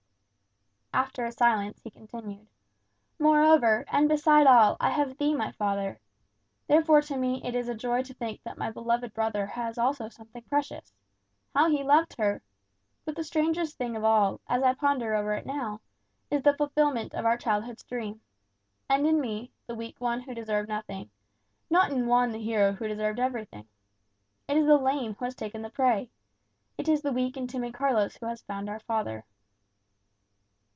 [0.93, 2.47] After a silence, he continued,
[3.17, 6.01] "Moreover, and beside all, I have thee, my father.
[6.67, 10.09] Therefore to me it is a joy to think that my beloved brother has also
[10.09, 10.91] something precious.
[11.55, 12.41] How he loved her!
[13.05, 15.79] But the strangest thing of all, as I ponder over it now,
[16.29, 18.19] is the fulfilment of our childhood's dream.
[18.89, 21.09] And in me, the weak one who deserved nothing,
[21.69, 23.65] not in Juan the hero who deserved everything.
[24.45, 26.11] It is the lame who has taken the prey.
[26.77, 29.23] It is the weak and timid Carlos who has found our father."